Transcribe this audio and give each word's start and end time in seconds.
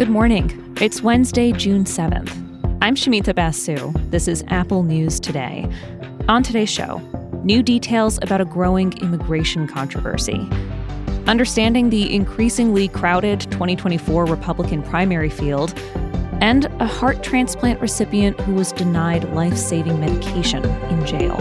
Good 0.00 0.08
morning. 0.08 0.74
It's 0.80 1.02
Wednesday, 1.02 1.52
June 1.52 1.84
7th. 1.84 2.34
I'm 2.80 2.94
Shamita 2.94 3.34
Basu. 3.34 3.92
This 4.08 4.28
is 4.28 4.42
Apple 4.48 4.82
News 4.82 5.20
Today. 5.20 5.68
On 6.26 6.42
today's 6.42 6.70
show, 6.70 7.02
new 7.44 7.62
details 7.62 8.18
about 8.22 8.40
a 8.40 8.46
growing 8.46 8.94
immigration 9.02 9.68
controversy, 9.68 10.48
understanding 11.26 11.90
the 11.90 12.14
increasingly 12.14 12.88
crowded 12.88 13.40
2024 13.50 14.24
Republican 14.24 14.82
primary 14.82 15.28
field, 15.28 15.78
and 16.40 16.64
a 16.80 16.86
heart 16.86 17.22
transplant 17.22 17.78
recipient 17.82 18.40
who 18.40 18.54
was 18.54 18.72
denied 18.72 19.24
life 19.34 19.58
saving 19.58 20.00
medication 20.00 20.64
in 20.64 21.04
jail. 21.04 21.36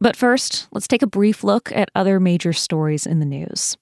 But 0.00 0.16
first, 0.16 0.68
let's 0.72 0.88
take 0.88 1.02
a 1.02 1.06
brief 1.06 1.42
look 1.42 1.72
at 1.72 1.90
other 1.94 2.20
major 2.20 2.52
stories 2.52 3.06
in 3.06 3.18
the 3.18 3.26
news. 3.26 3.76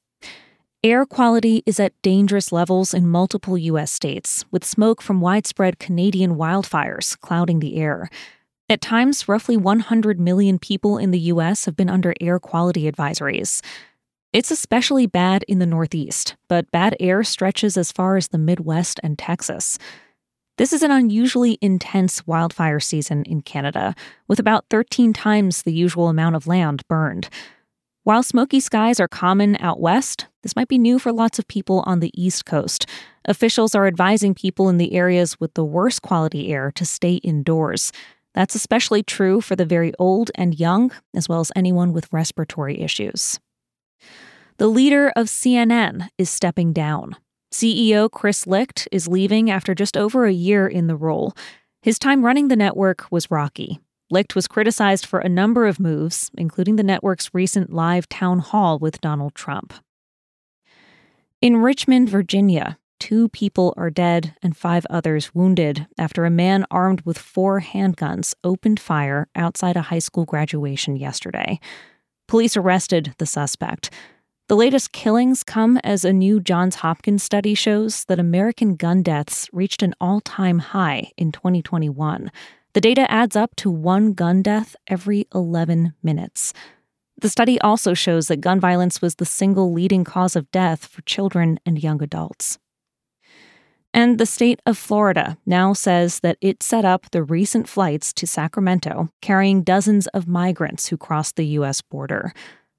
Air 0.84 1.06
quality 1.06 1.62
is 1.64 1.80
at 1.80 2.00
dangerous 2.02 2.52
levels 2.52 2.92
in 2.92 3.09
multiple 3.09 3.56
U.S. 3.56 3.90
states, 3.90 4.45
with 4.50 4.64
smoke 4.64 5.00
from 5.00 5.20
widespread 5.20 5.78
Canadian 5.78 6.37
wildfires 6.37 7.18
clouding 7.18 7.60
the 7.60 7.77
air. 7.77 8.10
At 8.68 8.80
times, 8.80 9.28
roughly 9.28 9.56
100 9.56 10.20
million 10.20 10.59
people 10.59 10.98
in 10.98 11.10
the 11.10 11.18
U.S. 11.20 11.64
have 11.64 11.74
been 11.74 11.90
under 11.90 12.15
air 12.20 12.38
quality 12.38 12.90
advisories. 12.90 13.62
It's 14.32 14.51
especially 14.51 15.06
bad 15.06 15.45
in 15.48 15.59
the 15.59 15.66
Northeast, 15.66 16.37
but 16.48 16.70
bad 16.70 16.96
air 17.01 17.24
stretches 17.24 17.76
as 17.76 17.92
far 17.92 18.16
as 18.16 18.28
the 18.28 18.38
Midwest 18.38 19.01
and 19.02 19.18
Texas. 19.18 19.78
This 20.56 20.72
is 20.72 20.84
an 20.84 20.92
unusually 20.92 21.58
intense 21.60 22.24
wildfire 22.28 22.78
season 22.78 23.24
in 23.24 23.42
Canada, 23.42 23.92
with 24.28 24.38
about 24.38 24.66
13 24.70 25.12
times 25.12 25.62
the 25.62 25.72
usual 25.72 26.08
amount 26.08 26.37
of 26.37 26.46
land 26.46 26.82
burned. 26.87 27.29
While 28.04 28.23
smoky 28.23 28.60
skies 28.60 29.01
are 29.01 29.09
common 29.09 29.56
out 29.59 29.80
west, 29.80 30.26
this 30.42 30.54
might 30.54 30.68
be 30.68 30.79
new 30.79 31.01
for 31.01 31.10
lots 31.10 31.40
of 31.40 31.48
people 31.48 31.82
on 31.87 31.98
the 31.98 32.12
East 32.14 32.45
Coast. 32.45 32.87
Officials 33.24 33.74
are 33.74 33.88
advising 33.88 34.32
people 34.32 34.68
in 34.68 34.76
the 34.76 34.92
areas 34.92 35.40
with 35.40 35.54
the 35.54 35.64
worst 35.64 36.02
quality 36.02 36.52
air 36.52 36.70
to 36.76 36.84
stay 36.84 37.14
indoors. 37.14 37.90
That's 38.32 38.54
especially 38.54 39.02
true 39.02 39.40
for 39.40 39.57
the 39.57 39.64
very 39.64 39.92
old 39.98 40.30
and 40.36 40.60
young, 40.60 40.92
as 41.16 41.29
well 41.29 41.40
as 41.40 41.51
anyone 41.57 41.92
with 41.92 42.12
respiratory 42.12 42.80
issues. 42.80 43.40
The 44.59 44.68
leader 44.68 45.12
of 45.16 45.26
CNN 45.26 46.10
is 46.16 46.30
stepping 46.30 46.73
down. 46.73 47.16
CEO 47.55 48.10
Chris 48.10 48.49
Licht 48.49 48.88
is 48.91 49.07
leaving 49.07 49.49
after 49.49 49.77
just 49.77 49.97
over 49.97 50.27
a 50.27 50.33
year 50.33 50.66
in 50.66 50.88
the 50.88 50.97
role. 50.97 51.37
His 51.83 52.01
time 52.01 52.24
running 52.24 52.49
the 52.49 52.57
network 52.57 53.07
was 53.13 53.30
rocky. 53.30 53.79
Licht 54.10 54.35
was 54.35 54.49
criticized 54.49 55.07
for 55.07 55.21
a 55.21 55.29
number 55.29 55.65
of 55.69 55.79
moves, 55.79 56.32
including 56.37 56.75
the 56.75 56.82
network's 56.82 57.32
recent 57.32 57.73
live 57.73 58.09
town 58.09 58.41
hall 58.41 58.80
with 58.80 59.01
Donald 59.01 59.37
Trump. 59.37 59.73
In 61.41 61.59
Richmond, 61.59 62.09
Virginia, 62.09 62.77
two 62.99 63.29
people 63.29 63.73
are 63.77 63.88
dead 63.88 64.34
and 64.43 64.56
five 64.56 64.84
others 64.91 65.32
wounded 65.32 65.87
after 65.97 66.25
a 66.25 66.31
man 66.31 66.66
armed 66.72 67.03
with 67.03 67.19
four 67.19 67.60
handguns 67.60 68.34
opened 68.43 68.81
fire 68.81 69.28
outside 69.37 69.77
a 69.77 69.82
high 69.82 70.00
school 70.00 70.25
graduation 70.25 70.97
yesterday. 70.97 71.60
Police 72.27 72.56
arrested 72.56 73.15
the 73.19 73.27
suspect. 73.27 73.91
The 74.47 74.56
latest 74.56 74.92
killings 74.92 75.42
come 75.42 75.78
as 75.78 76.04
a 76.04 76.12
new 76.12 76.38
Johns 76.38 76.76
Hopkins 76.76 77.22
study 77.22 77.54
shows 77.54 78.04
that 78.04 78.19
American 78.19 78.76
gun 78.76 79.03
deaths 79.03 79.48
reached 79.54 79.82
an 79.82 79.94
all 80.03 80.20
time 80.20 80.59
high 80.59 81.12
in 81.16 81.32
2021. 81.32 82.31
The 82.75 82.81
data 82.82 83.10
adds 83.10 83.36
up 83.36 83.56
to 83.56 83.70
one 83.70 84.12
gun 84.12 84.42
death 84.42 84.76
every 84.86 85.26
11 85.34 85.94
minutes. 86.03 86.53
The 87.19 87.31
study 87.31 87.59
also 87.62 87.94
shows 87.94 88.28
that 88.28 88.42
gun 88.42 88.60
violence 88.60 89.00
was 89.00 89.14
the 89.14 89.25
single 89.25 89.72
leading 89.72 90.04
cause 90.04 90.36
of 90.36 90.50
death 90.50 90.84
for 90.84 91.00
children 91.02 91.58
and 91.64 91.82
young 91.82 92.02
adults. 92.02 92.58
And 93.94 94.19
the 94.19 94.26
state 94.26 94.60
of 94.66 94.76
Florida 94.76 95.38
now 95.46 95.72
says 95.72 96.20
that 96.20 96.36
it 96.42 96.62
set 96.62 96.84
up 96.84 97.10
the 97.12 97.22
recent 97.22 97.66
flights 97.66 98.12
to 98.12 98.26
Sacramento 98.26 99.08
carrying 99.22 99.62
dozens 99.62 100.06
of 100.08 100.28
migrants 100.28 100.88
who 100.88 100.98
crossed 100.98 101.36
the 101.36 101.46
U.S. 101.46 101.80
border. 101.80 102.34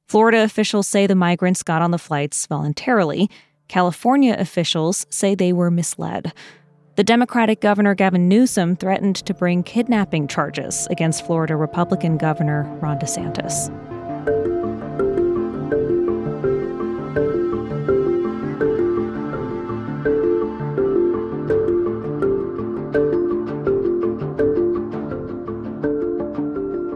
Florida 0.07 0.43
officials 0.43 0.87
say 0.87 1.07
the 1.07 1.15
migrants 1.15 1.63
got 1.63 1.81
on 1.81 1.91
the 1.91 1.97
flights 1.97 2.45
voluntarily. 2.45 3.29
California 3.67 4.35
officials 4.37 5.05
say 5.09 5.33
they 5.33 5.51
were 5.51 5.71
misled. 5.71 6.31
The 6.95 7.03
Democratic 7.03 7.59
Governor 7.59 7.95
Gavin 7.95 8.29
Newsom 8.29 8.75
threatened 8.75 9.15
to 9.17 9.33
bring 9.33 9.63
kidnapping 9.63 10.27
charges 10.27 10.87
against 10.91 11.25
Florida 11.25 11.55
Republican 11.55 12.17
Governor 12.17 12.63
Ron 12.81 12.99
DeSantis. 12.99 13.69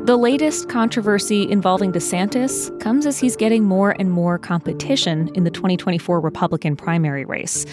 The 0.10 0.18
latest 0.18 0.70
controversy 0.70 1.48
involving 1.52 1.92
DeSantis 1.92 2.80
comes 2.80 3.06
as 3.06 3.20
he's 3.20 3.36
getting 3.36 3.64
more 3.64 3.92
and 4.00 4.10
more 4.10 4.40
competition 4.40 5.30
in 5.36 5.44
the 5.44 5.52
2024 5.52 6.20
Republican 6.20 6.76
primary 6.76 7.26
race. 7.26 7.64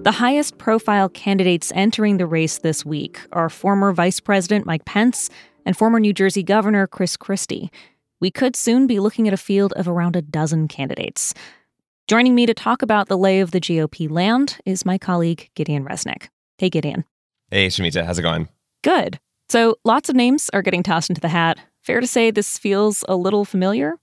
The 0.00 0.12
highest 0.12 0.58
profile 0.58 1.08
candidates 1.08 1.72
entering 1.74 2.18
the 2.18 2.26
race 2.26 2.58
this 2.58 2.84
week 2.84 3.18
are 3.32 3.48
former 3.48 3.94
Vice 3.94 4.20
President 4.20 4.66
Mike 4.66 4.84
Pence 4.84 5.30
and 5.64 5.74
former 5.74 5.98
New 5.98 6.12
Jersey 6.12 6.42
Governor 6.42 6.86
Chris 6.86 7.16
Christie. 7.16 7.70
We 8.20 8.30
could 8.30 8.56
soon 8.56 8.86
be 8.86 9.00
looking 9.00 9.26
at 9.26 9.32
a 9.32 9.38
field 9.38 9.72
of 9.72 9.88
around 9.88 10.16
a 10.16 10.20
dozen 10.20 10.68
candidates. 10.68 11.32
Joining 12.06 12.34
me 12.34 12.44
to 12.44 12.52
talk 12.52 12.82
about 12.82 13.08
the 13.08 13.16
lay 13.16 13.40
of 13.40 13.52
the 13.52 13.60
GOP 13.60 14.10
land 14.10 14.58
is 14.66 14.84
my 14.84 14.98
colleague 14.98 15.48
Gideon 15.54 15.86
Resnick. 15.86 16.28
Hey, 16.58 16.68
Gideon. 16.68 17.06
Hey, 17.50 17.68
Shamita. 17.68 18.04
How's 18.04 18.18
it 18.18 18.22
going? 18.22 18.50
Good. 18.84 19.18
So, 19.48 19.78
lots 19.84 20.10
of 20.10 20.14
names 20.14 20.50
are 20.52 20.60
getting 20.60 20.82
tossed 20.82 21.08
into 21.08 21.22
the 21.22 21.28
hat. 21.28 21.58
Fair 21.82 22.00
to 22.00 22.06
say 22.06 22.30
this 22.30 22.58
feels 22.58 23.04
a 23.08 23.16
little 23.16 23.44
familiar? 23.44 23.94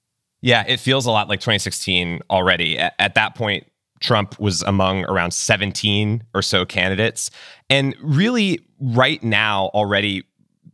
Yeah, 0.41 0.63
it 0.67 0.79
feels 0.79 1.05
a 1.05 1.11
lot 1.11 1.29
like 1.29 1.39
2016 1.39 2.21
already. 2.29 2.77
At, 2.77 2.93
at 2.99 3.15
that 3.15 3.35
point, 3.35 3.65
Trump 3.99 4.39
was 4.39 4.61
among 4.63 5.05
around 5.05 5.31
17 5.31 6.23
or 6.33 6.41
so 6.41 6.65
candidates. 6.65 7.31
And 7.69 7.95
really, 8.01 8.59
right 8.79 9.21
now, 9.23 9.67
already, 9.73 10.23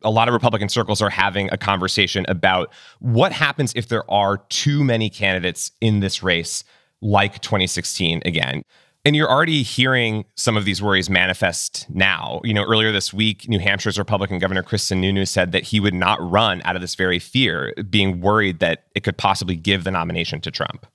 a 0.02 0.10
lot 0.10 0.28
of 0.28 0.34
Republican 0.34 0.70
circles 0.70 1.02
are 1.02 1.10
having 1.10 1.50
a 1.52 1.58
conversation 1.58 2.26
about 2.28 2.74
what 3.00 3.32
happens 3.32 3.74
if 3.76 3.88
there 3.88 4.10
are 4.12 4.38
too 4.50 4.84
many 4.84 5.10
candidates 5.10 5.72
in 5.80 6.02
this 6.02 6.22
race, 6.22 6.64
like 7.02 7.42
2016 7.42 8.22
again. 8.26 8.64
And 9.06 9.18
you're 9.18 9.30
already 9.30 9.64
hearing 9.64 10.24
some 10.36 10.56
of 10.56 10.64
these 10.64 10.82
worries 10.82 11.10
manifest 11.10 11.88
now. 11.90 12.40
You 12.46 12.54
know, 12.54 12.64
earlier 12.64 12.94
this 12.94 13.14
week, 13.14 13.50
New 13.50 13.60
Hampshire's 13.60 14.00
Republican 14.00 14.40
Governor 14.40 14.64
Chris 14.64 14.88
Sununu 14.88 15.28
said 15.28 15.52
that 15.52 15.64
he 15.64 15.82
would 15.82 15.94
not 15.94 16.20
run 16.22 16.62
out 16.64 16.78
of 16.78 16.82
this 16.82 16.96
very 16.96 17.20
fear, 17.20 17.74
being 17.90 18.22
worried 18.22 18.60
that 18.60 18.86
it 18.96 19.04
could 19.04 19.18
possibly 19.18 19.58
give 19.58 19.84
the 19.84 19.92
nomination 19.92 20.40
to 20.40 20.52
Trump. 20.52 20.86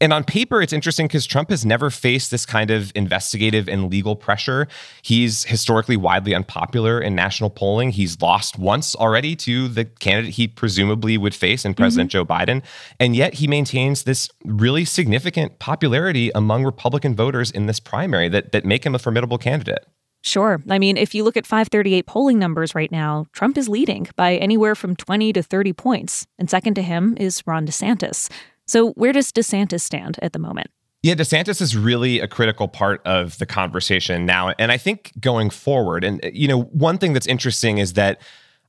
And 0.00 0.14
on 0.14 0.24
paper, 0.24 0.62
it's 0.62 0.72
interesting 0.72 1.06
because 1.06 1.26
Trump 1.26 1.50
has 1.50 1.66
never 1.66 1.90
faced 1.90 2.30
this 2.30 2.46
kind 2.46 2.70
of 2.70 2.90
investigative 2.94 3.68
and 3.68 3.90
legal 3.90 4.16
pressure. 4.16 4.66
He's 5.02 5.44
historically 5.44 5.96
widely 5.96 6.34
unpopular 6.34 7.00
in 7.00 7.14
national 7.14 7.50
polling. 7.50 7.90
He's 7.90 8.20
lost 8.22 8.58
once 8.58 8.96
already 8.96 9.36
to 9.36 9.68
the 9.68 9.84
candidate 9.84 10.34
he 10.34 10.48
presumably 10.48 11.18
would 11.18 11.34
face 11.34 11.66
in 11.66 11.74
President 11.74 12.10
mm-hmm. 12.10 12.18
Joe 12.18 12.24
Biden. 12.24 12.62
And 12.98 13.14
yet 13.14 13.34
he 13.34 13.46
maintains 13.46 14.04
this 14.04 14.30
really 14.44 14.86
significant 14.86 15.58
popularity 15.58 16.30
among 16.34 16.64
Republican 16.64 17.14
voters 17.14 17.50
in 17.50 17.66
this 17.66 17.78
primary 17.78 18.30
that, 18.30 18.52
that 18.52 18.64
make 18.64 18.86
him 18.86 18.94
a 18.94 18.98
formidable 18.98 19.36
candidate. 19.36 19.84
Sure. 20.22 20.60
I 20.68 20.78
mean, 20.78 20.96
if 20.96 21.14
you 21.14 21.24
look 21.24 21.36
at 21.36 21.46
538 21.46 22.06
polling 22.06 22.38
numbers 22.38 22.74
right 22.74 22.92
now, 22.92 23.26
Trump 23.32 23.56
is 23.56 23.68
leading 23.68 24.06
by 24.16 24.36
anywhere 24.36 24.74
from 24.74 24.94
20 24.96 25.32
to 25.32 25.42
30 25.42 25.72
points. 25.72 26.26
And 26.38 26.48
second 26.48 26.74
to 26.74 26.82
him 26.82 27.16
is 27.18 27.42
Ron 27.46 27.66
DeSantis. 27.66 28.30
So, 28.70 28.90
where 28.90 29.12
does 29.12 29.32
DeSantis 29.32 29.80
stand 29.80 30.16
at 30.22 30.32
the 30.32 30.38
moment? 30.38 30.68
Yeah, 31.02 31.14
DeSantis 31.14 31.60
is 31.60 31.76
really 31.76 32.20
a 32.20 32.28
critical 32.28 32.68
part 32.68 33.04
of 33.04 33.36
the 33.38 33.46
conversation 33.46 34.24
now. 34.24 34.54
And 34.60 34.70
I 34.70 34.76
think 34.76 35.10
going 35.18 35.50
forward, 35.50 36.04
and, 36.04 36.20
you 36.32 36.46
know, 36.46 36.62
one 36.62 36.96
thing 36.96 37.12
that's 37.12 37.26
interesting 37.26 37.78
is 37.78 37.94
that 37.94 38.22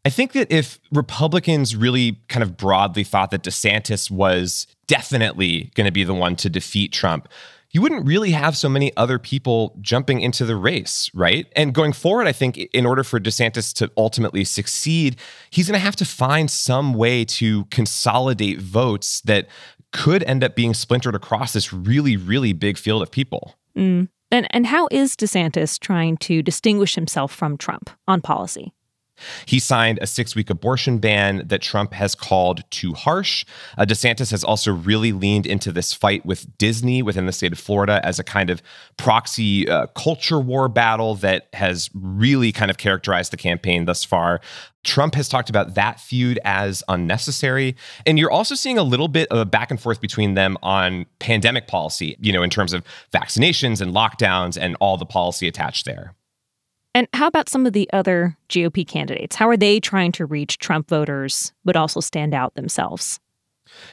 I 0.04 0.10
think 0.10 0.32
that 0.32 0.52
if 0.52 0.80
Republicans 0.92 1.76
really 1.76 2.20
kind 2.30 2.42
of 2.42 2.58
broadly 2.58 3.04
thought 3.04 3.30
that 3.30 3.44
DeSantis 3.44 4.10
was 4.10 4.66
definitely 4.88 5.72
going 5.76 5.86
to 5.86 5.92
be 5.92 6.04
the 6.04 6.16
one 6.16 6.36
to 6.38 6.50
defeat 6.50 6.92
Trump, 6.92 7.28
you 7.70 7.80
wouldn't 7.80 8.04
really 8.04 8.32
have 8.32 8.58
so 8.58 8.68
many 8.68 8.96
other 8.98 9.20
people 9.20 9.78
jumping 9.82 10.20
into 10.20 10.46
the 10.46 10.56
race, 10.56 11.12
right? 11.14 11.46
And 11.56 11.76
going 11.76 11.94
forward, 11.94 12.26
I 12.26 12.32
think 12.32 12.58
in 12.58 12.88
order 12.88 13.04
for 13.04 13.20
DeSantis 13.20 13.72
to 13.76 13.92
ultimately 13.96 14.46
succeed, 14.46 15.18
he's 15.52 15.68
going 15.68 15.80
to 15.80 15.86
have 15.86 15.96
to 15.98 16.06
find 16.06 16.50
some 16.50 16.96
way 16.96 17.24
to 17.26 17.66
consolidate 17.66 18.60
votes 18.60 19.22
that 19.22 19.48
could 19.92 20.24
end 20.24 20.44
up 20.44 20.56
being 20.56 20.74
splintered 20.74 21.16
across 21.16 21.54
this 21.54 21.74
really, 21.74 22.18
really 22.18 22.54
big 22.54 22.78
field 22.78 23.02
of 23.02 23.12
people. 23.12 23.56
Mm. 23.78 24.08
And, 24.32 24.48
and 24.52 24.66
how 24.66 24.88
is 24.92 25.16
DeSantis 25.16 25.80
trying 25.80 26.18
to 26.18 26.42
distinguish 26.42 26.96
himself 26.96 27.34
from 27.34 27.58
Trump 27.58 27.90
on 28.08 28.22
policy? 28.22 28.74
He 29.46 29.60
signed 29.60 30.00
a 30.02 30.08
six 30.08 30.36
week 30.36 30.50
abortion 30.50 31.00
ban 31.00 31.44
that 31.48 31.62
Trump 31.62 31.94
has 31.94 32.16
called 32.16 32.64
too 32.72 32.94
harsh. 32.94 33.46
Uh, 33.78 33.86
DeSantis 33.86 34.32
has 34.32 34.44
also 34.44 34.72
really 34.72 35.12
leaned 35.12 35.46
into 35.46 35.72
this 35.72 35.94
fight 35.94 36.26
with 36.26 36.58
Disney 36.58 37.02
within 37.02 37.26
the 37.26 37.32
state 37.32 37.52
of 37.52 37.60
Florida 37.60 38.02
as 38.04 38.20
a 38.20 38.24
kind 38.24 38.50
of 38.50 38.62
proxy 38.98 39.68
uh, 39.68 39.88
culture 39.88 40.40
war 40.40 40.68
battle 40.68 41.16
that 41.16 41.48
has 41.54 41.90
really 41.94 42.52
kind 42.52 42.72
of 42.72 42.78
characterized 42.78 43.32
the 43.32 43.38
campaign 43.38 43.86
thus 43.86 44.04
far. 44.04 44.42
Trump 44.84 45.16
has 45.16 45.30
talked 45.30 45.50
about 45.50 45.76
that 45.76 46.00
feud 46.00 46.40
as 46.44 46.84
unnecessary. 46.88 47.76
And 48.06 48.18
you're 48.18 48.32
also 48.32 48.56
seeing 48.56 48.78
a 48.78 48.84
little 48.84 49.08
bit 49.08 49.28
of 49.30 49.38
a 49.38 49.46
back 49.46 49.70
and 49.70 49.80
forth 49.80 50.02
between 50.02 50.34
them 50.34 50.58
on 50.64 51.06
pandemic 51.20 51.68
policy, 51.68 52.18
you 52.20 52.34
know, 52.34 52.42
in 52.42 52.50
terms 52.50 52.74
of 52.74 52.84
vaccinations 53.14 53.82
and 53.82 53.94
lockdowns 53.94 54.58
and 54.60 54.76
all 54.80 54.98
the 54.98 55.06
policy 55.06 55.48
attached 55.48 55.86
there. 55.86 56.16
And 56.94 57.08
how 57.14 57.28
about 57.28 57.48
some 57.48 57.66
of 57.66 57.74
the 57.74 57.90
other 57.94 58.38
GOP 58.50 58.86
candidates? 58.86 59.36
How 59.36 59.48
are 59.48 59.58
they 59.58 59.80
trying 59.80 60.12
to 60.14 60.26
reach 60.26 60.58
Trump 60.58 60.90
voters, 60.90 61.54
but 61.64 61.76
also 61.78 62.02
stand 62.02 62.34
out 62.34 62.56
themselves? 62.56 63.20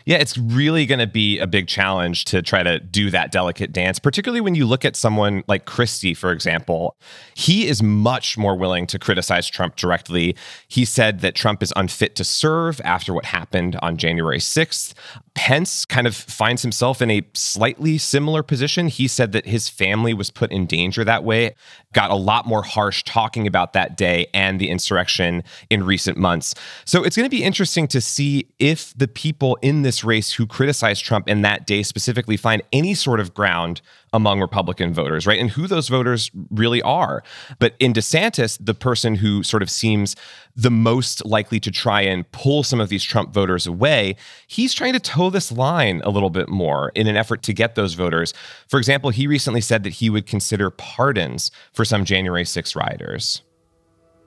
Yeah, 0.04 0.16
it's 0.16 0.38
really 0.38 0.86
going 0.86 1.00
to 1.00 1.06
be 1.06 1.38
a 1.38 1.46
big 1.46 1.66
challenge 1.68 2.24
to 2.26 2.42
try 2.42 2.62
to 2.62 2.80
do 2.80 3.10
that 3.10 3.32
delicate 3.32 3.72
dance, 3.72 3.98
particularly 3.98 4.40
when 4.40 4.54
you 4.54 4.66
look 4.66 4.84
at 4.84 4.96
someone 4.96 5.44
like 5.48 5.64
Christie, 5.64 6.14
for 6.14 6.32
example. 6.32 6.96
He 7.34 7.66
is 7.66 7.82
much 7.82 8.38
more 8.38 8.56
willing 8.56 8.86
to 8.88 8.98
criticize 8.98 9.48
Trump 9.48 9.76
directly. 9.76 10.36
He 10.68 10.84
said 10.84 11.20
that 11.20 11.34
Trump 11.34 11.62
is 11.62 11.72
unfit 11.76 12.14
to 12.16 12.24
serve 12.24 12.80
after 12.84 13.12
what 13.12 13.26
happened 13.26 13.78
on 13.82 13.96
January 13.96 14.38
6th. 14.38 14.94
Pence 15.34 15.84
kind 15.84 16.06
of 16.06 16.16
finds 16.16 16.62
himself 16.62 17.00
in 17.00 17.10
a 17.10 17.22
slightly 17.34 17.98
similar 17.98 18.42
position. 18.42 18.88
He 18.88 19.06
said 19.06 19.32
that 19.32 19.46
his 19.46 19.68
family 19.68 20.14
was 20.14 20.30
put 20.30 20.50
in 20.50 20.66
danger 20.66 21.04
that 21.04 21.22
way, 21.22 21.54
got 21.92 22.10
a 22.10 22.16
lot 22.16 22.46
more 22.46 22.62
harsh 22.62 23.04
talking 23.04 23.46
about 23.46 23.72
that 23.74 23.96
day 23.96 24.26
and 24.34 24.60
the 24.60 24.68
insurrection 24.68 25.44
in 25.70 25.84
recent 25.84 26.18
months. 26.18 26.54
So 26.84 27.04
it's 27.04 27.14
going 27.14 27.28
to 27.28 27.30
be 27.30 27.44
interesting 27.44 27.86
to 27.88 28.00
see 28.00 28.48
if 28.58 28.92
the 28.96 29.06
people 29.06 29.58
in 29.62 29.67
this 29.82 30.04
race 30.04 30.32
who 30.32 30.46
criticized 30.46 31.04
Trump 31.04 31.28
in 31.28 31.42
that 31.42 31.66
day 31.66 31.82
specifically 31.82 32.36
find 32.36 32.62
any 32.72 32.94
sort 32.94 33.20
of 33.20 33.34
ground 33.34 33.80
among 34.12 34.40
Republican 34.40 34.94
voters, 34.94 35.26
right? 35.26 35.38
And 35.38 35.50
who 35.50 35.66
those 35.66 35.88
voters 35.88 36.30
really 36.50 36.80
are. 36.82 37.22
But 37.58 37.74
in 37.78 37.92
DeSantis, 37.92 38.58
the 38.60 38.74
person 38.74 39.16
who 39.16 39.42
sort 39.42 39.62
of 39.62 39.70
seems 39.70 40.16
the 40.56 40.70
most 40.70 41.24
likely 41.24 41.60
to 41.60 41.70
try 41.70 42.00
and 42.00 42.30
pull 42.32 42.62
some 42.62 42.80
of 42.80 42.88
these 42.88 43.04
Trump 43.04 43.32
voters 43.32 43.66
away, 43.66 44.16
he's 44.46 44.72
trying 44.72 44.94
to 44.94 45.00
toe 45.00 45.30
this 45.30 45.52
line 45.52 46.00
a 46.04 46.10
little 46.10 46.30
bit 46.30 46.48
more 46.48 46.90
in 46.94 47.06
an 47.06 47.16
effort 47.16 47.42
to 47.42 47.52
get 47.52 47.74
those 47.74 47.94
voters. 47.94 48.32
For 48.68 48.78
example, 48.78 49.10
he 49.10 49.26
recently 49.26 49.60
said 49.60 49.82
that 49.84 49.94
he 49.94 50.08
would 50.08 50.26
consider 50.26 50.70
pardons 50.70 51.50
for 51.72 51.84
some 51.84 52.04
January 52.04 52.44
6 52.44 52.74
rioters. 52.74 53.42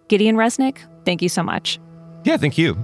Gideon 0.08 0.36
Resnick, 0.36 0.78
thank 1.06 1.22
you 1.22 1.30
so 1.30 1.42
much. 1.42 1.80
Yeah, 2.24 2.38
thank 2.38 2.58
you. 2.58 2.78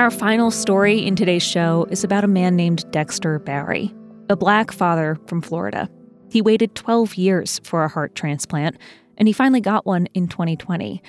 Our 0.00 0.10
final 0.10 0.50
story 0.50 1.06
in 1.06 1.14
today's 1.14 1.42
show 1.42 1.86
is 1.90 2.04
about 2.04 2.24
a 2.24 2.26
man 2.26 2.56
named 2.56 2.90
Dexter 2.90 3.38
Barry, 3.38 3.94
a 4.30 4.34
black 4.34 4.72
father 4.72 5.18
from 5.26 5.42
Florida. 5.42 5.90
He 6.30 6.40
waited 6.40 6.74
12 6.74 7.16
years 7.16 7.60
for 7.64 7.84
a 7.84 7.88
heart 7.90 8.14
transplant, 8.14 8.78
and 9.18 9.28
he 9.28 9.34
finally 9.34 9.60
got 9.60 9.84
one 9.84 10.06
in 10.14 10.26
2020. 10.26 11.02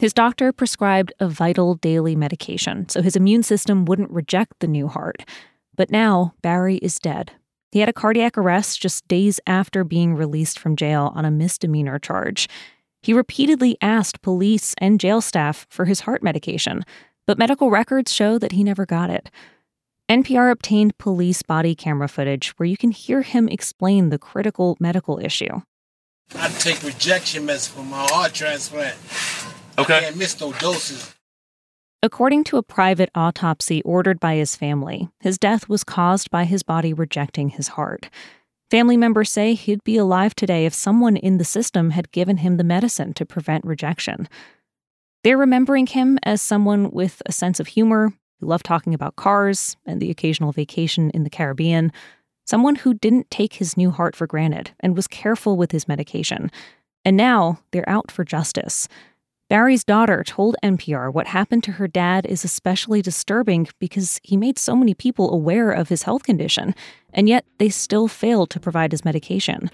His 0.00 0.12
doctor 0.12 0.52
prescribed 0.52 1.12
a 1.20 1.28
vital 1.28 1.76
daily 1.76 2.16
medication 2.16 2.88
so 2.88 3.02
his 3.02 3.14
immune 3.14 3.44
system 3.44 3.84
wouldn't 3.84 4.10
reject 4.10 4.54
the 4.58 4.66
new 4.66 4.88
heart. 4.88 5.24
But 5.76 5.92
now, 5.92 6.34
Barry 6.42 6.78
is 6.78 6.98
dead. 6.98 7.30
He 7.70 7.78
had 7.78 7.88
a 7.88 7.92
cardiac 7.92 8.36
arrest 8.36 8.82
just 8.82 9.06
days 9.06 9.38
after 9.46 9.84
being 9.84 10.16
released 10.16 10.58
from 10.58 10.74
jail 10.74 11.12
on 11.14 11.24
a 11.24 11.30
misdemeanor 11.30 12.00
charge. 12.00 12.48
He 13.00 13.12
repeatedly 13.12 13.78
asked 13.80 14.22
police 14.22 14.74
and 14.78 14.98
jail 14.98 15.20
staff 15.20 15.68
for 15.70 15.84
his 15.84 16.00
heart 16.00 16.24
medication, 16.24 16.82
but 17.26 17.38
medical 17.38 17.70
records 17.70 18.12
show 18.12 18.38
that 18.38 18.52
he 18.52 18.64
never 18.64 18.86
got 18.86 19.10
it. 19.10 19.30
NPR 20.08 20.50
obtained 20.50 20.98
police 20.98 21.42
body 21.42 21.74
camera 21.74 22.08
footage 22.08 22.50
where 22.58 22.66
you 22.66 22.76
can 22.76 22.90
hear 22.90 23.22
him 23.22 23.48
explain 23.48 24.10
the 24.10 24.18
critical 24.18 24.76
medical 24.78 25.18
issue. 25.18 25.62
I 26.36 26.48
take 26.48 26.82
rejection 26.82 27.46
medicine 27.46 27.74
for 27.76 27.84
my 27.88 28.06
heart 28.10 28.34
transplant. 28.34 28.96
Okay. 29.78 29.96
I 29.96 30.00
can't 30.00 30.16
miss 30.16 30.38
no 30.40 30.52
doses. 30.52 31.14
According 32.02 32.44
to 32.44 32.58
a 32.58 32.62
private 32.62 33.08
autopsy 33.14 33.80
ordered 33.82 34.20
by 34.20 34.34
his 34.34 34.56
family, 34.56 35.08
his 35.20 35.38
death 35.38 35.70
was 35.70 35.84
caused 35.84 36.30
by 36.30 36.44
his 36.44 36.62
body 36.62 36.92
rejecting 36.92 37.48
his 37.48 37.68
heart. 37.68 38.10
Family 38.70 38.98
members 38.98 39.30
say 39.30 39.54
he'd 39.54 39.82
be 39.84 39.96
alive 39.96 40.34
today 40.34 40.66
if 40.66 40.74
someone 40.74 41.16
in 41.16 41.38
the 41.38 41.44
system 41.44 41.90
had 41.90 42.12
given 42.12 42.38
him 42.38 42.58
the 42.58 42.64
medicine 42.64 43.14
to 43.14 43.24
prevent 43.24 43.64
rejection. 43.64 44.28
They're 45.24 45.38
remembering 45.38 45.86
him 45.86 46.18
as 46.22 46.42
someone 46.42 46.90
with 46.90 47.22
a 47.24 47.32
sense 47.32 47.58
of 47.58 47.66
humor, 47.66 48.12
who 48.40 48.46
loved 48.46 48.66
talking 48.66 48.92
about 48.92 49.16
cars 49.16 49.74
and 49.86 50.00
the 50.00 50.10
occasional 50.10 50.52
vacation 50.52 51.10
in 51.10 51.24
the 51.24 51.30
Caribbean, 51.30 51.92
someone 52.44 52.74
who 52.74 52.92
didn't 52.92 53.30
take 53.30 53.54
his 53.54 53.74
new 53.74 53.90
heart 53.90 54.14
for 54.14 54.26
granted 54.26 54.72
and 54.80 54.94
was 54.94 55.08
careful 55.08 55.56
with 55.56 55.72
his 55.72 55.88
medication. 55.88 56.50
And 57.06 57.16
now 57.16 57.60
they're 57.70 57.88
out 57.88 58.10
for 58.10 58.22
justice. 58.22 58.86
Barry's 59.48 59.82
daughter 59.82 60.24
told 60.24 60.56
NPR 60.62 61.10
what 61.10 61.28
happened 61.28 61.64
to 61.64 61.72
her 61.72 61.88
dad 61.88 62.26
is 62.26 62.44
especially 62.44 63.00
disturbing 63.00 63.66
because 63.78 64.20
he 64.24 64.36
made 64.36 64.58
so 64.58 64.76
many 64.76 64.92
people 64.92 65.32
aware 65.32 65.70
of 65.70 65.88
his 65.88 66.02
health 66.02 66.24
condition, 66.24 66.74
and 67.14 67.30
yet 67.30 67.46
they 67.58 67.70
still 67.70 68.08
failed 68.08 68.50
to 68.50 68.60
provide 68.60 68.92
his 68.92 69.06
medication. 69.06 69.70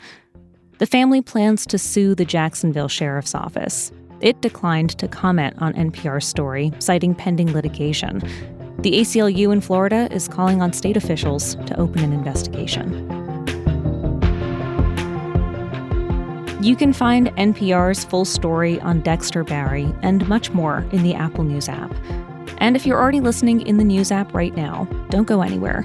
The 0.79 0.87
family 0.87 1.23
plans 1.23 1.67
to 1.67 1.79
sue 1.79 2.15
the 2.15 2.25
Jacksonville 2.25 2.89
Sheriff's 2.89 3.35
Office. 3.35 3.91
It 4.21 4.43
declined 4.43 4.91
to 4.99 5.09
comment 5.09 5.57
on 5.61 5.73
NPR's 5.73 6.27
story, 6.27 6.73
citing 6.79 7.15
pending 7.15 7.53
litigation. 7.53 8.19
The 8.81 9.01
ACLU 9.01 9.51
in 9.51 9.63
Florida 9.63 10.09
is 10.11 10.29
calling 10.29 10.61
on 10.61 10.75
state 10.75 10.97
officials 10.97 11.55
to 11.55 11.79
open 11.81 12.05
an 12.05 12.13
investigation. 12.13 13.09
You 16.63 16.77
can 16.77 16.93
find 16.93 17.29
NPR's 17.37 18.05
full 18.05 18.27
story 18.27 18.79
on 18.81 19.01
Dexter 19.01 19.43
Barry 19.43 19.91
and 20.03 20.29
much 20.29 20.51
more 20.51 20.87
in 20.93 21.03
the 21.03 21.15
Apple 21.15 21.45
News 21.45 21.71
app. 21.71 21.91
And 22.59 22.77
if 22.77 22.85
you're 22.85 23.01
already 23.01 23.21
listening 23.21 23.67
in 23.67 23.79
the 23.79 23.85
News 23.85 24.13
app 24.13 24.35
right 24.35 24.55
now, 24.55 24.85
don't 25.09 25.27
go 25.27 25.41
anywhere. 25.41 25.83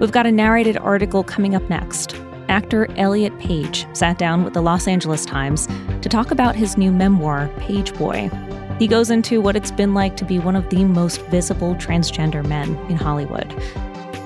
We've 0.00 0.10
got 0.10 0.26
a 0.26 0.32
narrated 0.32 0.76
article 0.76 1.22
coming 1.22 1.54
up 1.54 1.62
next 1.70 2.16
actor 2.48 2.88
Elliot 2.96 3.38
Page 3.38 3.86
sat 3.92 4.18
down 4.18 4.44
with 4.44 4.54
the 4.54 4.62
Los 4.62 4.86
Angeles 4.88 5.24
Times 5.24 5.66
to 6.02 6.08
talk 6.08 6.30
about 6.30 6.56
his 6.56 6.76
new 6.76 6.92
memoir, 6.92 7.48
Pageboy. 7.58 8.78
He 8.78 8.86
goes 8.86 9.10
into 9.10 9.40
what 9.40 9.56
it's 9.56 9.70
been 9.70 9.94
like 9.94 10.16
to 10.18 10.24
be 10.24 10.38
one 10.38 10.56
of 10.56 10.68
the 10.68 10.84
most 10.84 11.22
visible 11.26 11.74
transgender 11.76 12.46
men 12.46 12.76
in 12.90 12.96
Hollywood. 12.96 13.48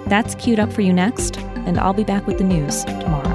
That's 0.07 0.35
queued 0.35 0.59
up 0.59 0.73
for 0.73 0.83
you 0.83 0.93
next, 0.93 1.39
and 1.39 1.79
I'll 1.79 1.93
be 1.93 2.05
back 2.05 2.27
with 2.27 2.39
the 2.39 2.45
news 2.45 2.85
tomorrow. 2.85 3.30